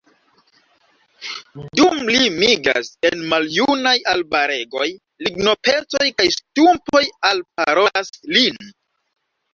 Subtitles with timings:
[1.79, 4.87] Dum li migras en maljunaj arbaregoj,
[5.27, 8.61] lignopecoj kaj stumpoj “alparolas lin.